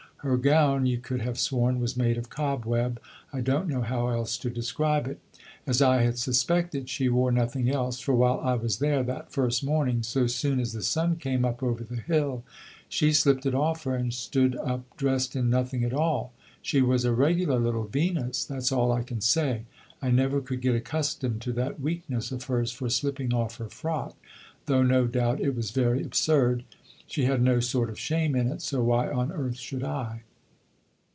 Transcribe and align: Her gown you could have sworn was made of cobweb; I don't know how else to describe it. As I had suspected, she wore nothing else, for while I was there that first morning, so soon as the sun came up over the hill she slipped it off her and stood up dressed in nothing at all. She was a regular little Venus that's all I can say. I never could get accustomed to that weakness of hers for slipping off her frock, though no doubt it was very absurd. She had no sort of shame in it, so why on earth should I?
Her 0.23 0.37
gown 0.37 0.85
you 0.85 0.99
could 0.99 1.21
have 1.21 1.39
sworn 1.39 1.79
was 1.79 1.97
made 1.97 2.15
of 2.15 2.29
cobweb; 2.29 3.01
I 3.33 3.41
don't 3.41 3.67
know 3.67 3.81
how 3.81 4.09
else 4.09 4.37
to 4.37 4.51
describe 4.51 5.07
it. 5.07 5.19
As 5.65 5.81
I 5.81 6.03
had 6.03 6.19
suspected, 6.19 6.89
she 6.89 7.09
wore 7.09 7.31
nothing 7.31 7.71
else, 7.71 7.99
for 7.99 8.13
while 8.13 8.39
I 8.41 8.53
was 8.53 8.77
there 8.77 9.01
that 9.01 9.31
first 9.31 9.63
morning, 9.63 10.03
so 10.03 10.27
soon 10.27 10.59
as 10.59 10.73
the 10.73 10.83
sun 10.83 11.15
came 11.15 11.43
up 11.43 11.63
over 11.63 11.83
the 11.83 11.95
hill 11.99 12.43
she 12.87 13.13
slipped 13.13 13.47
it 13.47 13.55
off 13.55 13.83
her 13.85 13.95
and 13.95 14.13
stood 14.13 14.55
up 14.57 14.83
dressed 14.95 15.35
in 15.35 15.49
nothing 15.49 15.83
at 15.83 15.91
all. 15.91 16.33
She 16.61 16.83
was 16.83 17.03
a 17.03 17.13
regular 17.15 17.57
little 17.57 17.85
Venus 17.87 18.45
that's 18.45 18.71
all 18.71 18.91
I 18.91 19.01
can 19.01 19.21
say. 19.21 19.63
I 20.03 20.11
never 20.11 20.39
could 20.39 20.61
get 20.61 20.75
accustomed 20.75 21.41
to 21.41 21.53
that 21.53 21.79
weakness 21.79 22.31
of 22.31 22.43
hers 22.43 22.71
for 22.71 22.91
slipping 22.91 23.33
off 23.33 23.57
her 23.57 23.69
frock, 23.69 24.15
though 24.67 24.83
no 24.83 25.07
doubt 25.07 25.41
it 25.41 25.55
was 25.55 25.71
very 25.71 26.03
absurd. 26.03 26.63
She 27.07 27.25
had 27.25 27.41
no 27.41 27.59
sort 27.59 27.89
of 27.89 27.99
shame 27.99 28.37
in 28.37 28.47
it, 28.47 28.61
so 28.61 28.81
why 28.85 29.11
on 29.11 29.33
earth 29.33 29.57
should 29.57 29.83
I? 29.83 30.21